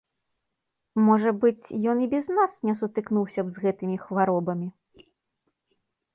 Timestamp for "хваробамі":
4.09-4.67